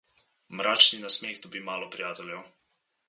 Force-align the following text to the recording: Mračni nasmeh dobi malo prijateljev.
Mračni 0.59 0.97
nasmeh 1.03 1.41
dobi 1.43 1.59
malo 1.69 1.91
prijateljev. 1.97 2.49